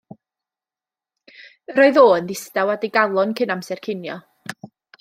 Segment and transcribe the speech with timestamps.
[1.73, 4.21] Yr oedd o yn ddistaw a digalon cyn amser cinio.